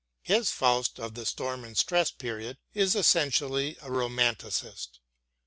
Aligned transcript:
His 0.23 0.49
Faust 0.49 0.99
of 0.99 1.13
the 1.13 1.27
Storm 1.27 1.63
and 1.63 1.77
Stress 1.77 2.09
period 2.09 2.57
is 2.73 2.95
essentially 2.95 3.77
a 3.83 3.91
Romanticist. 3.91 4.99